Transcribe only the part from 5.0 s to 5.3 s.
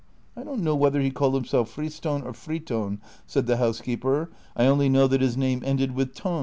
that